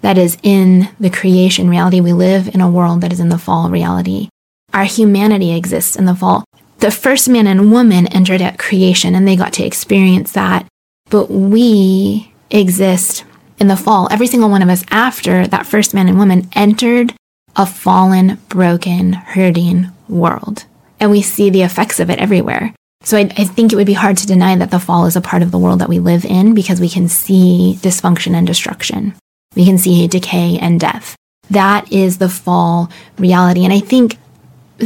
that 0.00 0.18
is 0.18 0.38
in 0.42 0.88
the 0.98 1.08
creation 1.08 1.70
reality. 1.70 2.00
We 2.00 2.12
live 2.12 2.52
in 2.52 2.60
a 2.60 2.68
world 2.68 3.00
that 3.02 3.12
is 3.12 3.20
in 3.20 3.28
the 3.28 3.38
fall 3.38 3.70
reality. 3.70 4.28
Our 4.74 4.86
humanity 4.86 5.54
exists 5.54 5.94
in 5.94 6.04
the 6.04 6.16
fall. 6.16 6.44
The 6.78 6.90
first 6.90 7.28
man 7.28 7.46
and 7.46 7.70
woman 7.70 8.08
entered 8.08 8.42
at 8.42 8.58
creation 8.58 9.14
and 9.14 9.26
they 9.26 9.36
got 9.36 9.52
to 9.52 9.64
experience 9.64 10.32
that. 10.32 10.66
But 11.10 11.30
we 11.30 12.32
exist 12.50 13.24
in 13.60 13.68
the 13.68 13.76
fall. 13.76 14.08
Every 14.10 14.26
single 14.26 14.50
one 14.50 14.62
of 14.62 14.68
us 14.68 14.84
after 14.90 15.46
that 15.46 15.64
first 15.64 15.94
man 15.94 16.08
and 16.08 16.18
woman 16.18 16.48
entered 16.54 17.14
a 17.54 17.66
fallen, 17.66 18.40
broken, 18.48 19.12
hurting 19.12 19.92
world. 20.08 20.64
And 21.00 21.10
we 21.10 21.22
see 21.22 21.50
the 21.50 21.62
effects 21.62 22.00
of 22.00 22.10
it 22.10 22.18
everywhere. 22.18 22.74
So 23.02 23.16
I, 23.16 23.30
I, 23.36 23.44
think 23.44 23.72
it 23.72 23.76
would 23.76 23.86
be 23.86 23.92
hard 23.92 24.16
to 24.18 24.26
deny 24.26 24.56
that 24.56 24.70
the 24.72 24.80
fall 24.80 25.06
is 25.06 25.14
a 25.14 25.20
part 25.20 25.42
of 25.42 25.52
the 25.52 25.58
world 25.58 25.78
that 25.78 25.88
we 25.88 26.00
live 26.00 26.24
in 26.24 26.54
because 26.54 26.80
we 26.80 26.88
can 26.88 27.08
see 27.08 27.78
dysfunction 27.80 28.34
and 28.34 28.46
destruction. 28.46 29.14
We 29.54 29.64
can 29.64 29.78
see 29.78 30.08
decay 30.08 30.58
and 30.58 30.80
death. 30.80 31.16
That 31.50 31.90
is 31.92 32.18
the 32.18 32.28
fall 32.28 32.90
reality. 33.16 33.64
And 33.64 33.72
I 33.72 33.80
think 33.80 34.18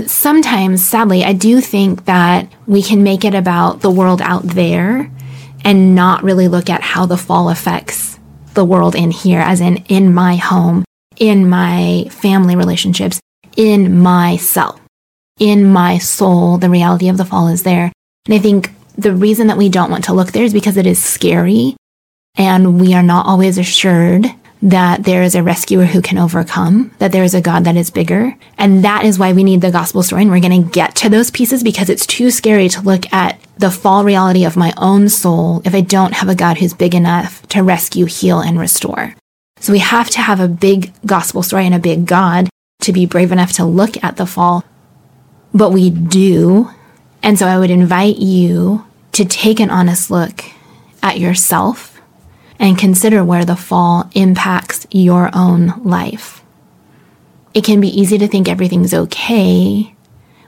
sometimes, 0.06 0.84
sadly, 0.84 1.24
I 1.24 1.32
do 1.32 1.60
think 1.60 2.04
that 2.04 2.52
we 2.66 2.82
can 2.82 3.02
make 3.02 3.24
it 3.24 3.34
about 3.34 3.80
the 3.80 3.90
world 3.90 4.20
out 4.22 4.42
there 4.42 5.10
and 5.64 5.94
not 5.94 6.22
really 6.22 6.48
look 6.48 6.70
at 6.70 6.82
how 6.82 7.06
the 7.06 7.16
fall 7.16 7.48
affects 7.48 8.18
the 8.54 8.64
world 8.64 8.94
in 8.94 9.10
here, 9.10 9.40
as 9.40 9.60
in 9.60 9.78
in 9.88 10.12
my 10.12 10.36
home, 10.36 10.84
in 11.16 11.48
my 11.48 12.06
family 12.10 12.56
relationships, 12.56 13.20
in 13.56 13.98
myself, 13.98 14.80
in 15.38 15.64
my 15.64 15.98
soul. 15.98 16.58
The 16.58 16.70
reality 16.70 17.08
of 17.08 17.16
the 17.16 17.24
fall 17.24 17.48
is 17.48 17.62
there. 17.62 17.92
And 18.26 18.34
I 18.34 18.38
think 18.38 18.70
the 18.96 19.12
reason 19.12 19.46
that 19.48 19.58
we 19.58 19.68
don't 19.68 19.90
want 19.90 20.04
to 20.04 20.12
look 20.12 20.32
there 20.32 20.44
is 20.44 20.52
because 20.52 20.76
it 20.76 20.86
is 20.86 21.02
scary 21.02 21.76
and 22.36 22.80
we 22.80 22.94
are 22.94 23.02
not 23.02 23.26
always 23.26 23.58
assured 23.58 24.26
that 24.62 25.02
there 25.02 25.22
is 25.22 25.34
a 25.34 25.42
rescuer 25.42 25.84
who 25.84 26.00
can 26.00 26.18
overcome, 26.18 26.92
that 26.98 27.10
there 27.10 27.24
is 27.24 27.34
a 27.34 27.40
God 27.40 27.64
that 27.64 27.76
is 27.76 27.90
bigger. 27.90 28.36
And 28.56 28.84
that 28.84 29.04
is 29.04 29.18
why 29.18 29.32
we 29.32 29.42
need 29.42 29.60
the 29.60 29.72
gospel 29.72 30.04
story. 30.04 30.22
And 30.22 30.30
we're 30.30 30.40
going 30.40 30.62
to 30.62 30.70
get 30.70 30.94
to 30.96 31.08
those 31.08 31.32
pieces 31.32 31.64
because 31.64 31.90
it's 31.90 32.06
too 32.06 32.30
scary 32.30 32.68
to 32.68 32.80
look 32.80 33.12
at 33.12 33.40
the 33.58 33.72
fall 33.72 34.04
reality 34.04 34.44
of 34.44 34.56
my 34.56 34.72
own 34.76 35.08
soul 35.08 35.62
if 35.64 35.74
I 35.74 35.80
don't 35.80 36.14
have 36.14 36.28
a 36.28 36.36
God 36.36 36.58
who's 36.58 36.74
big 36.74 36.94
enough 36.94 37.46
to 37.48 37.62
rescue, 37.62 38.06
heal, 38.06 38.40
and 38.40 38.58
restore. 38.58 39.16
So 39.58 39.72
we 39.72 39.80
have 39.80 40.10
to 40.10 40.20
have 40.20 40.38
a 40.38 40.48
big 40.48 40.92
gospel 41.04 41.42
story 41.42 41.66
and 41.66 41.74
a 41.74 41.80
big 41.80 42.06
God 42.06 42.48
to 42.82 42.92
be 42.92 43.04
brave 43.06 43.32
enough 43.32 43.52
to 43.54 43.64
look 43.64 44.02
at 44.04 44.16
the 44.16 44.26
fall. 44.26 44.64
But 45.54 45.70
we 45.70 45.90
do. 45.90 46.70
And 47.22 47.38
so 47.38 47.46
I 47.46 47.58
would 47.58 47.70
invite 47.70 48.18
you 48.18 48.84
to 49.12 49.24
take 49.24 49.60
an 49.60 49.70
honest 49.70 50.10
look 50.10 50.44
at 51.02 51.18
yourself 51.18 52.00
and 52.58 52.78
consider 52.78 53.24
where 53.24 53.44
the 53.44 53.56
fall 53.56 54.08
impacts 54.14 54.86
your 54.90 55.30
own 55.34 55.82
life. 55.84 56.42
It 57.54 57.64
can 57.64 57.80
be 57.80 57.88
easy 57.88 58.18
to 58.18 58.28
think 58.28 58.48
everything's 58.48 58.94
okay 58.94 59.94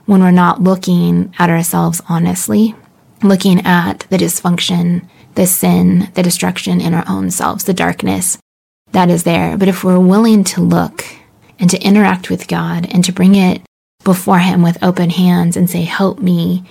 when 0.05 0.21
we're 0.21 0.31
not 0.31 0.61
looking 0.61 1.33
at 1.37 1.49
ourselves 1.49 2.01
honestly, 2.07 2.73
looking 3.21 3.65
at 3.65 4.05
the 4.09 4.17
dysfunction, 4.17 5.07
the 5.35 5.45
sin, 5.45 6.09
the 6.13 6.23
destruction 6.23 6.79
in 6.81 6.93
our 6.93 7.03
own 7.07 7.31
selves, 7.31 7.65
the 7.65 7.73
darkness 7.73 8.37
that 8.91 9.09
is 9.09 9.23
there. 9.23 9.57
But 9.57 9.67
if 9.67 9.83
we're 9.83 9.99
willing 9.99 10.43
to 10.45 10.61
look 10.61 11.05
and 11.59 11.69
to 11.69 11.81
interact 11.81 12.29
with 12.29 12.47
God 12.47 12.87
and 12.91 13.03
to 13.03 13.11
bring 13.11 13.35
it 13.35 13.61
before 14.05 14.39
Him 14.39 14.61
with 14.61 14.81
open 14.81 15.09
hands 15.09 15.57
and 15.57 15.69
say, 15.69 15.81
Help 15.81 16.19
me, 16.19 16.63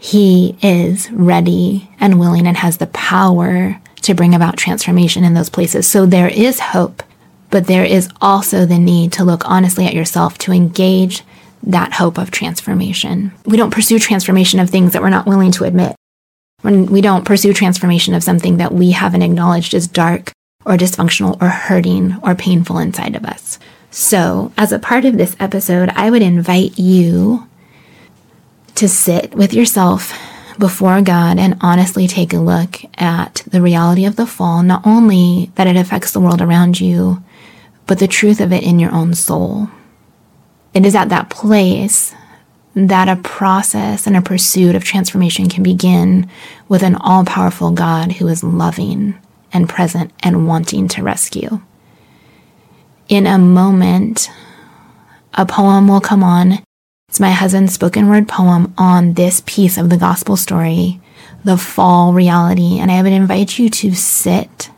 He 0.00 0.56
is 0.60 1.08
ready 1.12 1.88
and 2.00 2.18
willing 2.18 2.48
and 2.48 2.56
has 2.56 2.78
the 2.78 2.88
power 2.88 3.80
to 4.02 4.14
bring 4.14 4.34
about 4.34 4.56
transformation 4.56 5.22
in 5.22 5.34
those 5.34 5.50
places. 5.50 5.86
So 5.86 6.04
there 6.04 6.28
is 6.28 6.58
hope, 6.58 7.04
but 7.50 7.68
there 7.68 7.84
is 7.84 8.08
also 8.20 8.66
the 8.66 8.78
need 8.78 9.12
to 9.12 9.24
look 9.24 9.42
honestly 9.44 9.86
at 9.86 9.94
yourself 9.94 10.38
to 10.38 10.52
engage 10.52 11.22
that 11.62 11.92
hope 11.92 12.18
of 12.18 12.30
transformation. 12.30 13.32
We 13.44 13.56
don't 13.56 13.72
pursue 13.72 13.98
transformation 13.98 14.60
of 14.60 14.70
things 14.70 14.92
that 14.92 15.02
we're 15.02 15.10
not 15.10 15.26
willing 15.26 15.52
to 15.52 15.64
admit. 15.64 15.94
When 16.62 16.86
we 16.86 17.00
don't 17.00 17.24
pursue 17.24 17.52
transformation 17.52 18.14
of 18.14 18.24
something 18.24 18.56
that 18.56 18.72
we 18.72 18.90
haven't 18.92 19.22
acknowledged 19.22 19.74
as 19.74 19.86
dark 19.86 20.32
or 20.64 20.76
dysfunctional 20.76 21.40
or 21.40 21.48
hurting 21.48 22.16
or 22.22 22.34
painful 22.34 22.78
inside 22.78 23.16
of 23.16 23.24
us. 23.24 23.58
So, 24.00 24.52
as 24.56 24.70
a 24.70 24.78
part 24.78 25.04
of 25.04 25.18
this 25.18 25.34
episode, 25.40 25.88
I 25.88 26.08
would 26.08 26.22
invite 26.22 26.78
you 26.78 27.48
to 28.76 28.88
sit 28.88 29.34
with 29.34 29.52
yourself 29.52 30.16
before 30.56 31.02
God 31.02 31.36
and 31.36 31.58
honestly 31.60 32.06
take 32.06 32.32
a 32.32 32.38
look 32.38 32.78
at 32.96 33.42
the 33.48 33.60
reality 33.60 34.04
of 34.04 34.14
the 34.14 34.24
fall, 34.24 34.62
not 34.62 34.86
only 34.86 35.50
that 35.56 35.66
it 35.66 35.74
affects 35.74 36.12
the 36.12 36.20
world 36.20 36.40
around 36.40 36.80
you, 36.80 37.24
but 37.88 37.98
the 37.98 38.06
truth 38.06 38.40
of 38.40 38.52
it 38.52 38.62
in 38.62 38.78
your 38.78 38.94
own 38.94 39.14
soul. 39.14 39.68
It 40.72 40.86
is 40.86 40.94
at 40.94 41.08
that 41.08 41.28
place 41.28 42.14
that 42.76 43.08
a 43.08 43.20
process 43.20 44.06
and 44.06 44.16
a 44.16 44.22
pursuit 44.22 44.76
of 44.76 44.84
transformation 44.84 45.48
can 45.48 45.64
begin 45.64 46.30
with 46.68 46.84
an 46.84 46.94
all 46.94 47.24
powerful 47.24 47.72
God 47.72 48.12
who 48.12 48.28
is 48.28 48.44
loving 48.44 49.18
and 49.52 49.68
present 49.68 50.12
and 50.22 50.46
wanting 50.46 50.86
to 50.86 51.02
rescue. 51.02 51.60
In 53.08 53.26
a 53.26 53.38
moment, 53.38 54.30
a 55.34 55.46
poem 55.46 55.88
will 55.88 56.00
come 56.00 56.22
on 56.22 56.58
it's 57.08 57.20
my 57.20 57.30
husband's 57.30 57.72
spoken 57.72 58.08
word 58.08 58.28
poem 58.28 58.74
on 58.76 59.14
this 59.14 59.42
piece 59.46 59.78
of 59.78 59.88
the 59.88 59.96
gospel 59.96 60.36
story, 60.36 61.00
the 61.42 61.56
fall 61.56 62.12
reality. 62.12 62.78
And 62.78 62.90
I 62.92 63.02
would 63.02 63.12
invite 63.12 63.58
you 63.58 63.70
to 63.70 63.94
sit 63.94 64.70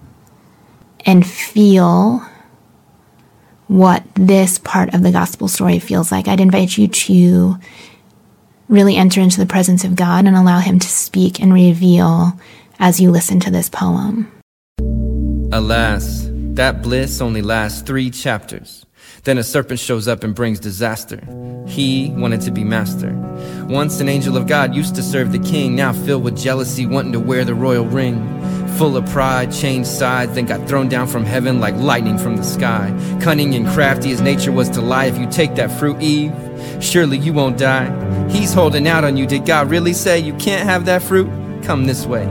and 1.05 1.27
feel 1.27 2.25
what 3.67 4.05
this 4.15 4.59
part 4.59 4.95
of 4.95 5.03
the 5.03 5.11
gospel 5.11 5.49
story 5.49 5.81
feels 5.81 6.13
like. 6.13 6.29
I'd 6.29 6.41
invite 6.41 6.79
you 6.79 6.87
to 6.87 7.57
really 8.69 8.97
enter 8.97 9.21
into 9.21 9.41
the 9.41 9.47
presence 9.47 9.83
of 9.83 9.97
God 9.97 10.27
and 10.27 10.37
allow 10.37 10.61
Him 10.61 10.79
to 10.79 10.89
speak 10.89 11.41
and 11.41 11.53
reveal 11.53 12.39
as 12.79 13.01
you 13.01 13.11
listen 13.11 13.41
to 13.41 13.51
this 13.51 13.69
poem. 13.69 14.31
Alas, 15.53 16.30
that 16.61 16.83
bliss 16.83 17.23
only 17.23 17.41
lasts 17.41 17.81
three 17.81 18.11
chapters. 18.11 18.85
Then 19.25 19.39
a 19.39 19.43
serpent 19.43 19.81
shows 19.81 20.07
up 20.07 20.23
and 20.23 20.35
brings 20.35 20.61
disaster. 20.61 21.19
He 21.67 22.11
wanted 22.11 22.43
to 22.43 22.51
be 22.51 22.65
master. 22.65 23.15
Once 23.67 23.99
an 23.99 24.11
angel 24.11 24.37
of 24.37 24.47
God 24.47 24.75
used 24.75 24.95
to 24.97 25.03
serve 25.03 25.33
the 25.33 25.39
king, 25.39 25.75
now 25.75 25.95
filled 25.95 26.23
with 26.23 26.37
jealousy, 26.37 26.85
wanting 26.85 27.13
to 27.13 27.19
wear 27.19 27.47
the 27.47 27.55
royal 27.55 27.87
ring. 27.87 28.19
Full 28.77 28.95
of 28.95 29.09
pride, 29.09 29.51
changed 29.51 29.89
sides, 29.89 30.35
then 30.35 30.45
got 30.45 30.69
thrown 30.69 30.91
down 30.91 31.07
from 31.07 31.25
heaven 31.25 31.61
like 31.61 31.77
lightning 31.77 32.19
from 32.19 32.37
the 32.37 32.45
sky. 32.45 32.95
Cunning 33.23 33.55
and 33.55 33.67
crafty, 33.69 34.13
as 34.13 34.21
nature 34.21 34.53
was 34.53 34.69
to 34.69 34.83
lie. 34.83 35.07
If 35.07 35.17
you 35.17 35.31
take 35.31 35.55
that 35.55 35.73
fruit, 35.79 35.99
Eve, 36.03 36.35
surely 36.79 37.17
you 37.17 37.33
won't 37.33 37.57
die. 37.57 37.89
He's 38.29 38.53
holding 38.53 38.87
out 38.87 39.05
on 39.05 39.17
you. 39.17 39.27
Did 39.27 39.47
God 39.47 39.71
really 39.71 39.95
say 39.95 40.19
you 40.19 40.35
can't 40.35 40.69
have 40.69 40.85
that 40.85 41.01
fruit? 41.01 41.31
Come 41.63 41.87
this 41.87 42.05
way. 42.05 42.29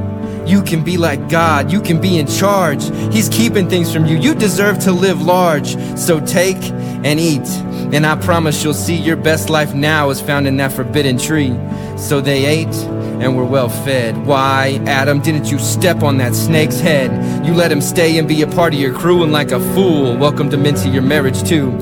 You 0.49 0.63
can 0.63 0.83
be 0.83 0.97
like 0.97 1.29
God. 1.29 1.71
You 1.71 1.79
can 1.79 2.01
be 2.01 2.17
in 2.17 2.25
charge. 2.25 2.83
He's 3.13 3.29
keeping 3.29 3.69
things 3.69 3.93
from 3.93 4.07
you. 4.07 4.17
You 4.17 4.33
deserve 4.33 4.79
to 4.79 4.91
live 4.91 5.21
large. 5.21 5.77
So 5.95 6.19
take 6.19 6.57
and 7.05 7.19
eat. 7.19 7.47
And 7.93 8.03
I 8.03 8.15
promise 8.15 8.63
you'll 8.63 8.73
see 8.73 8.95
your 8.95 9.15
best 9.15 9.51
life 9.51 9.75
now 9.75 10.09
is 10.09 10.19
found 10.19 10.47
in 10.47 10.57
that 10.57 10.71
forbidden 10.71 11.19
tree. 11.19 11.55
So 11.97 12.19
they 12.19 12.45
ate 12.45 12.75
and 13.21 13.37
were 13.37 13.45
well 13.45 13.69
fed. 13.69 14.25
Why, 14.25 14.81
Adam, 14.87 15.21
didn't 15.21 15.51
you 15.51 15.59
step 15.59 16.01
on 16.01 16.17
that 16.17 16.33
snake's 16.33 16.79
head? 16.79 17.45
You 17.45 17.53
let 17.53 17.71
him 17.71 17.81
stay 17.81 18.17
and 18.17 18.27
be 18.27 18.41
a 18.41 18.47
part 18.47 18.73
of 18.73 18.79
your 18.79 18.93
crew, 18.93 19.21
and 19.21 19.31
like 19.31 19.51
a 19.51 19.59
fool, 19.75 20.17
welcomed 20.17 20.53
him 20.53 20.65
into 20.65 20.89
your 20.89 21.03
marriage 21.03 21.43
too. 21.43 21.77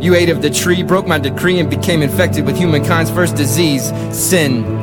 You 0.00 0.14
ate 0.14 0.28
of 0.28 0.42
the 0.42 0.50
tree, 0.50 0.82
broke 0.82 1.06
my 1.06 1.18
decree, 1.18 1.58
and 1.58 1.70
became 1.70 2.02
infected 2.02 2.44
with 2.44 2.56
humankind's 2.56 3.10
first 3.10 3.36
disease 3.36 3.92
sin. 4.12 4.79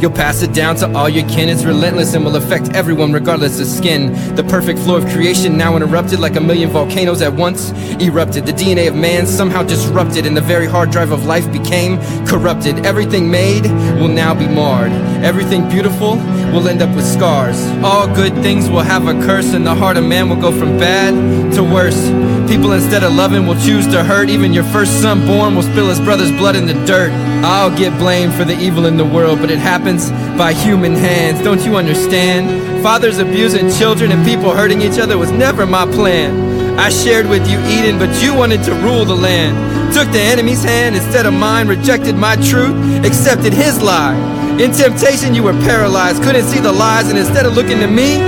You'll 0.00 0.10
pass 0.10 0.42
it 0.42 0.52
down 0.52 0.76
to 0.76 0.92
all 0.94 1.08
your 1.08 1.26
kin. 1.28 1.48
It's 1.48 1.64
relentless 1.64 2.14
and 2.14 2.24
will 2.24 2.36
affect 2.36 2.74
everyone 2.74 3.12
regardless 3.12 3.58
of 3.60 3.66
skin. 3.66 4.12
The 4.34 4.44
perfect 4.44 4.78
flow 4.80 4.96
of 4.96 5.06
creation 5.06 5.56
now 5.56 5.74
interrupted 5.74 6.20
like 6.20 6.36
a 6.36 6.40
million 6.40 6.70
volcanoes 6.70 7.22
at 7.22 7.32
once 7.32 7.70
erupted. 8.00 8.44
The 8.44 8.52
DNA 8.52 8.88
of 8.88 8.94
man 8.94 9.26
somehow 9.26 9.62
disrupted 9.62 10.26
and 10.26 10.36
the 10.36 10.42
very 10.42 10.66
hard 10.66 10.90
drive 10.90 11.12
of 11.12 11.24
life 11.24 11.50
became 11.50 11.98
corrupted. 12.26 12.84
Everything 12.84 13.30
made 13.30 13.64
will 13.98 14.08
now 14.08 14.34
be 14.34 14.46
marred. 14.46 14.92
Everything 15.24 15.68
beautiful 15.68 16.16
will 16.52 16.68
end 16.68 16.82
up 16.82 16.94
with 16.94 17.06
scars. 17.06 17.58
All 17.82 18.06
good 18.06 18.34
things 18.42 18.68
will 18.68 18.82
have 18.82 19.06
a 19.08 19.14
curse 19.26 19.54
and 19.54 19.66
the 19.66 19.74
heart 19.74 19.96
of 19.96 20.04
man 20.04 20.28
will 20.28 20.40
go 20.40 20.52
from 20.52 20.78
bad 20.78 21.14
to 21.54 21.62
worse. 21.62 22.10
People 22.50 22.72
instead 22.72 23.02
of 23.02 23.12
loving 23.14 23.46
will 23.46 23.60
choose 23.60 23.86
to 23.88 24.04
hurt. 24.04 24.28
Even 24.28 24.52
your 24.52 24.64
first 24.64 25.00
son 25.00 25.26
born 25.26 25.56
will 25.56 25.62
spill 25.62 25.88
his 25.88 26.00
brother's 26.00 26.30
blood 26.32 26.54
in 26.54 26.66
the 26.66 26.74
dirt. 26.84 27.10
I'll 27.44 27.76
get 27.76 27.98
blamed 27.98 28.34
for 28.34 28.44
the 28.44 28.58
evil 28.58 28.86
in 28.86 28.96
the 28.96 29.04
world, 29.04 29.40
but 29.40 29.50
it 29.50 29.58
happens 29.58 29.85
by 29.86 30.52
human 30.52 30.96
hands. 30.96 31.40
Don't 31.44 31.64
you 31.64 31.76
understand? 31.76 32.82
Fathers 32.82 33.18
abusing 33.18 33.70
children 33.70 34.10
and 34.10 34.26
people 34.26 34.52
hurting 34.52 34.82
each 34.82 34.98
other 34.98 35.16
was 35.16 35.30
never 35.30 35.64
my 35.64 35.86
plan. 35.86 36.76
I 36.76 36.88
shared 36.88 37.28
with 37.28 37.48
you 37.48 37.60
Eden, 37.60 37.96
but 37.96 38.10
you 38.20 38.34
wanted 38.34 38.64
to 38.64 38.74
rule 38.82 39.04
the 39.04 39.14
land. 39.14 39.94
Took 39.94 40.10
the 40.10 40.18
enemy's 40.18 40.64
hand 40.64 40.96
instead 40.96 41.24
of 41.24 41.34
mine, 41.34 41.68
rejected 41.68 42.16
my 42.16 42.34
truth, 42.34 42.74
accepted 43.06 43.52
his 43.52 43.80
lie. 43.80 44.16
In 44.60 44.72
temptation, 44.72 45.36
you 45.36 45.44
were 45.44 45.52
paralyzed, 45.52 46.20
couldn't 46.20 46.46
see 46.46 46.58
the 46.58 46.72
lies, 46.72 47.08
and 47.08 47.16
instead 47.16 47.46
of 47.46 47.54
looking 47.54 47.78
to 47.78 47.86
me, 47.86 48.18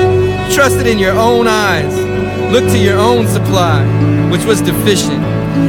trusted 0.55 0.87
in 0.87 0.97
your 0.97 1.19
own 1.19 1.49
eyes. 1.49 1.93
Looked 2.53 2.69
to 2.69 2.79
your 2.79 2.99
own 2.99 3.27
supply, 3.27 3.85
which 4.31 4.45
was 4.45 4.63
deficient. 4.63 5.25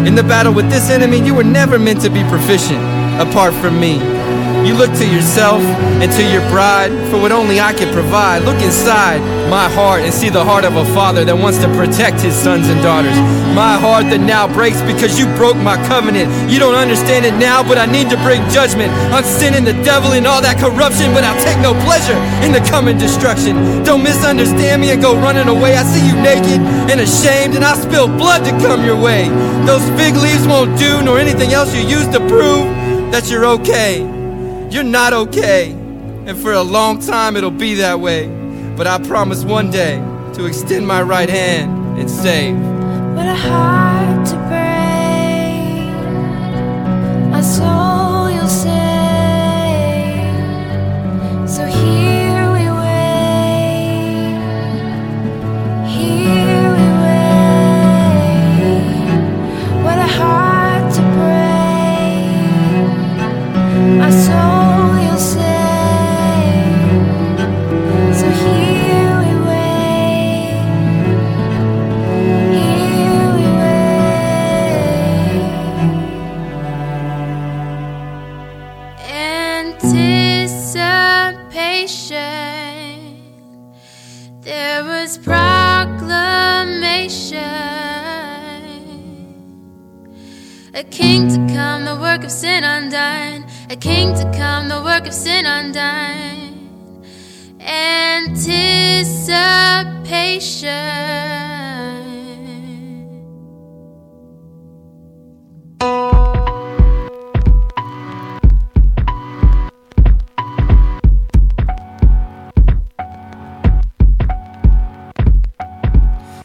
In 0.07 0.13
the 0.13 0.21
battle 0.21 0.53
with 0.53 0.69
this 0.69 0.91
enemy, 0.91 1.19
you 1.19 1.33
were 1.33 1.43
never 1.43 1.79
meant 1.79 2.01
to 2.01 2.11
be 2.11 2.21
proficient 2.25 2.77
apart 3.19 3.55
from 3.55 3.79
me. 3.79 4.18
You 4.65 4.75
look 4.75 4.91
to 4.99 5.07
yourself 5.07 5.61
and 6.03 6.11
to 6.11 6.23
your 6.31 6.43
bride 6.51 6.91
for 7.09 7.17
what 7.17 7.31
only 7.31 7.59
I 7.59 7.73
can 7.73 7.91
provide. 7.93 8.43
Look 8.43 8.61
inside 8.61 9.19
my 9.49 9.67
heart 9.71 10.01
and 10.01 10.13
see 10.13 10.29
the 10.29 10.43
heart 10.43 10.65
of 10.65 10.75
a 10.75 10.85
father 10.93 11.25
that 11.25 11.35
wants 11.35 11.57
to 11.59 11.67
protect 11.73 12.21
his 12.21 12.35
sons 12.35 12.67
and 12.67 12.79
daughters. 12.83 13.15
My 13.55 13.79
heart 13.79 14.11
that 14.11 14.21
now 14.21 14.51
breaks 14.51 14.81
because 14.83 15.17
you 15.17 15.25
broke 15.39 15.57
my 15.57 15.79
covenant. 15.87 16.29
You 16.51 16.59
don't 16.59 16.75
understand 16.75 17.25
it 17.25 17.33
now, 17.39 17.63
but 17.63 17.79
I 17.79 17.87
need 17.87 18.11
to 18.11 18.17
bring 18.21 18.43
judgment 18.51 18.91
on 19.15 19.23
sin 19.23 19.55
and 19.55 19.65
the 19.65 19.73
devil 19.81 20.13
and 20.13 20.27
all 20.27 20.43
that 20.43 20.59
corruption, 20.59 21.15
but 21.15 21.23
I'll 21.23 21.41
take 21.41 21.57
no 21.63 21.73
pleasure 21.87 22.19
in 22.43 22.51
the 22.51 22.61
coming 22.69 22.99
destruction. 22.99 23.55
Don't 23.87 24.03
misunderstand 24.03 24.83
me 24.83 24.91
and 24.91 25.01
go 25.01 25.15
running 25.15 25.47
away. 25.47 25.79
I 25.79 25.83
see 25.87 26.03
you 26.03 26.15
naked 26.19 26.59
and 26.91 26.99
ashamed, 26.99 27.55
and 27.55 27.63
I'll 27.63 27.79
spill 27.79 28.07
blood 28.07 28.43
to 28.43 28.51
come 28.59 28.83
your 28.83 28.99
way. 28.99 29.31
Those 29.63 29.83
fig 29.95 30.19
leaves 30.19 30.45
won't 30.45 30.77
do, 30.77 31.01
nor 31.01 31.17
anything 31.17 31.55
else 31.55 31.73
you 31.73 31.81
use 31.81 32.07
to 32.11 32.19
prove 32.27 32.67
that 33.11 33.31
you're 33.31 33.45
okay. 33.63 34.18
You're 34.71 34.83
not 34.83 35.13
okay. 35.13 35.71
And 35.71 36.37
for 36.37 36.53
a 36.53 36.61
long 36.61 36.99
time 36.99 37.35
it'll 37.35 37.49
be 37.49 37.75
that 37.75 37.99
way. 37.99 38.27
But 38.77 38.87
I 38.87 38.99
promise 38.99 39.43
one 39.43 39.71
day 39.71 39.97
to 40.35 40.45
extend 40.45 40.87
my 40.87 41.01
right 41.01 41.29
hand 41.29 41.99
and 41.99 42.09
save. 42.09 42.55
What 43.15 43.25
a 43.25 43.35
heart 43.35 44.27
to 44.27 44.35
break. 44.47 44.59
Work 94.99 95.07
of 95.07 95.13
sin 95.13 95.45
undone. 95.45 97.05
Anticipation. 97.61 98.49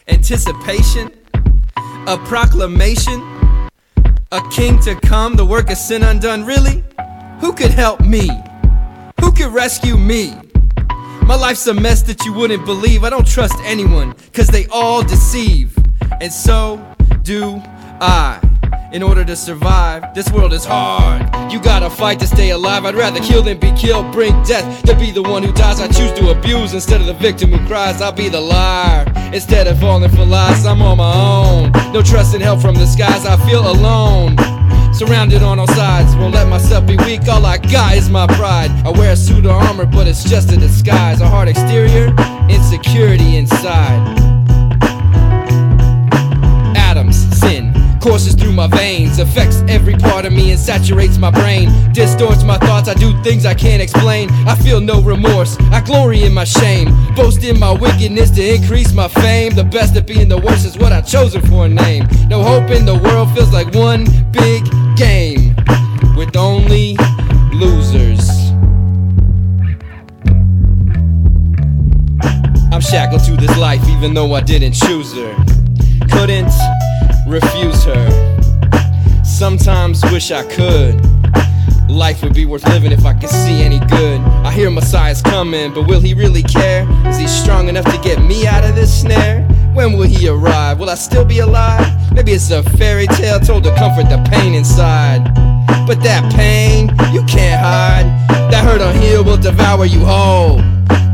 Anticipation, 0.07 1.11
a 2.07 2.17
proclamation, 2.19 3.21
a 4.31 4.41
king 4.49 4.79
to 4.79 4.95
come, 4.95 5.35
the 5.35 5.45
work 5.45 5.69
of 5.69 5.77
sin 5.77 6.03
undone. 6.03 6.45
Really? 6.45 6.85
Who 7.41 7.53
could 7.53 7.71
help 7.71 7.99
me? 7.99 8.44
Who 9.21 9.31
could 9.31 9.53
rescue 9.53 9.97
me? 9.97 10.33
My 11.23 11.35
life's 11.35 11.65
a 11.67 11.73
mess 11.73 12.01
that 12.03 12.23
you 12.25 12.33
wouldn't 12.33 12.65
believe. 12.65 13.03
I 13.03 13.09
don't 13.09 13.27
trust 13.27 13.55
anyone, 13.63 14.13
cause 14.33 14.47
they 14.47 14.67
all 14.67 15.03
deceive. 15.03 15.75
And 16.21 16.31
so 16.31 16.79
do 17.23 17.61
I. 17.99 18.39
In 18.93 19.01
order 19.03 19.25
to 19.25 19.35
survive, 19.35 20.13
this 20.13 20.31
world 20.31 20.53
is 20.53 20.63
hard. 20.63 21.21
You 21.51 21.59
gotta 21.59 21.89
fight 21.89 22.19
to 22.19 22.27
stay 22.27 22.51
alive. 22.51 22.85
I'd 22.85 22.95
rather 22.95 23.19
kill 23.19 23.41
than 23.41 23.59
be 23.59 23.71
killed. 23.73 24.11
Bring 24.11 24.31
death 24.43 24.83
to 24.83 24.95
be 24.95 25.11
the 25.11 25.23
one 25.23 25.43
who 25.43 25.51
dies. 25.51 25.81
I 25.81 25.87
choose 25.87 26.11
to 26.19 26.29
abuse 26.29 26.73
instead 26.73 27.01
of 27.01 27.07
the 27.07 27.13
victim 27.15 27.51
who 27.51 27.67
cries. 27.67 28.01
I'll 28.01 28.11
be 28.11 28.29
the 28.29 28.39
liar 28.39 29.11
instead 29.33 29.67
of 29.67 29.79
falling 29.79 30.11
for 30.11 30.23
lies. 30.23 30.65
I'm 30.65 30.81
on 30.81 30.97
my 30.97 31.13
own. 31.13 31.71
No 31.91 32.01
trust 32.01 32.35
and 32.35 32.43
help 32.43 32.61
from 32.61 32.75
the 32.75 32.85
skies. 32.85 33.25
I 33.25 33.35
feel 33.49 33.67
alone. 33.69 34.35
Surrounded 34.95 35.43
on 35.43 35.59
all 35.59 35.67
sides, 35.67 36.15
won't 36.15 36.33
let 36.33 36.47
myself 36.47 36.87
be 36.87 36.95
weak. 36.95 37.27
All 37.27 37.45
I 37.45 37.57
got 37.57 37.97
is 37.97 38.09
my 38.09 38.25
pride. 38.27 38.71
I 38.85 38.91
wear 38.91 39.11
a 39.11 39.15
suit 39.17 39.43
of 39.43 39.51
armor, 39.51 39.85
but 39.85 40.07
it's 40.07 40.23
just 40.23 40.53
a 40.53 40.55
disguise. 40.55 41.19
A 41.19 41.27
hard 41.27 41.49
exterior, 41.49 42.15
insecurity 42.47 43.35
inside. 43.35 44.34
Courses 48.05 48.35
through 48.35 48.51
my 48.51 48.67
veins, 48.67 49.17
affects 49.17 49.63
every 49.67 49.95
part 49.95 50.25
of 50.25 50.31
me 50.31 50.51
and 50.51 50.59
saturates 50.59 51.17
my 51.17 51.31
brain. 51.31 51.67
Distorts 51.91 52.43
my 52.43 52.57
thoughts, 52.59 52.87
I 52.87 52.93
do 52.93 53.19
things 53.23 53.47
I 53.47 53.55
can't 53.55 53.81
explain. 53.81 54.29
I 54.45 54.55
feel 54.55 54.79
no 54.79 55.01
remorse, 55.01 55.57
I 55.71 55.81
glory 55.81 56.21
in 56.21 56.31
my 56.31 56.43
shame. 56.43 56.93
Boast 57.15 57.43
in 57.43 57.59
my 57.59 57.71
wickedness 57.71 58.29
to 58.31 58.55
increase 58.55 58.93
my 58.93 59.07
fame. 59.07 59.55
The 59.55 59.63
best 59.63 59.95
at 59.95 60.05
being 60.05 60.29
the 60.29 60.37
worst 60.37 60.67
is 60.67 60.77
what 60.77 60.93
I've 60.93 61.07
chosen 61.07 61.41
for 61.49 61.65
a 61.65 61.69
name. 61.69 62.05
No 62.29 62.43
hope 62.43 62.69
in 62.69 62.85
the 62.85 62.95
world 62.95 63.33
feels 63.33 63.51
like 63.51 63.73
one 63.73 64.05
big 64.31 64.63
game 64.95 65.55
with 66.15 66.35
only 66.35 66.95
losers. 67.53 68.29
I'm 72.71 72.81
shackled 72.81 73.23
to 73.23 73.35
this 73.35 73.57
life 73.57 73.81
even 73.89 74.13
though 74.13 74.31
I 74.35 74.41
didn't 74.41 74.73
choose 74.73 75.11
her. 75.15 75.33
Couldn't 76.11 76.51
refuse 77.25 77.83
her. 77.83 78.35
Sometimes 79.23 80.03
wish 80.11 80.31
I 80.31 80.43
could. 80.43 81.01
Life 81.89 82.23
would 82.23 82.33
be 82.33 82.45
worth 82.45 82.67
living 82.69 82.91
if 82.91 83.05
I 83.05 83.13
could 83.13 83.29
see 83.29 83.63
any 83.63 83.79
good. 83.79 84.21
I 84.43 84.51
hear 84.51 84.69
Messiah's 84.69 85.21
coming, 85.21 85.73
but 85.73 85.87
will 85.87 86.01
he 86.01 86.13
really 86.13 86.43
care? 86.43 86.87
Is 87.07 87.17
he 87.17 87.27
strong 87.27 87.67
enough 87.67 87.85
to 87.85 87.99
get 88.01 88.21
me 88.21 88.47
out 88.47 88.63
of 88.63 88.75
this 88.75 89.01
snare? 89.01 89.43
When 89.73 89.93
will 89.93 90.07
he 90.07 90.27
arrive? 90.27 90.79
Will 90.79 90.89
I 90.89 90.95
still 90.95 91.25
be 91.25 91.39
alive? 91.39 91.85
Maybe 92.13 92.31
it's 92.31 92.49
a 92.51 92.63
fairy 92.77 93.07
tale 93.07 93.39
told 93.39 93.63
to 93.65 93.75
comfort 93.75 94.09
the 94.09 94.23
pain 94.31 94.53
inside. 94.53 95.23
But 95.87 96.01
that 96.03 96.31
pain, 96.33 96.89
you 97.13 97.23
can't 97.25 97.61
hide. 97.61 98.05
That 98.51 98.63
hurt 98.63 98.81
on 98.81 98.95
here 99.01 99.21
will 99.23 99.37
devour 99.37 99.85
you 99.85 100.05
whole. 100.05 100.61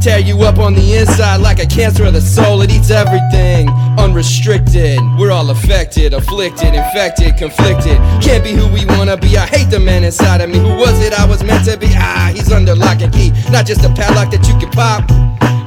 Tear 0.01 0.17
you 0.17 0.41
up 0.41 0.57
on 0.57 0.73
the 0.73 0.97
inside 0.97 1.41
like 1.41 1.59
a 1.59 1.65
cancer 1.67 2.05
of 2.05 2.13
the 2.13 2.21
soul. 2.21 2.63
It 2.63 2.71
eats 2.71 2.89
everything, 2.89 3.69
unrestricted. 3.99 4.97
We're 5.19 5.29
all 5.29 5.51
affected, 5.51 6.15
afflicted, 6.15 6.73
infected, 6.73 7.37
conflicted. 7.37 7.97
Can't 8.19 8.43
be 8.43 8.51
who 8.53 8.67
we 8.73 8.83
wanna 8.85 9.15
be. 9.15 9.37
I 9.37 9.45
hate 9.45 9.69
the 9.69 9.79
man 9.79 10.03
inside 10.03 10.41
of 10.41 10.49
me. 10.49 10.57
Who 10.57 10.73
was 10.75 10.99
it 11.05 11.13
I 11.13 11.25
was 11.27 11.43
meant 11.43 11.65
to 11.65 11.77
be? 11.77 11.85
Ah, 11.91 12.31
he's 12.33 12.51
under 12.51 12.73
lock 12.73 13.01
and 13.01 13.13
key. 13.13 13.31
Not 13.51 13.67
just 13.67 13.85
a 13.85 13.89
padlock 13.89 14.31
that 14.31 14.47
you 14.47 14.57
can 14.57 14.71
pop, 14.71 15.07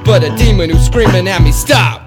but 0.05 0.25
a 0.25 0.35
demon 0.37 0.69
who's 0.69 0.85
screaming 0.85 1.29
at 1.29 1.41
me, 1.41 1.53
stop. 1.53 2.04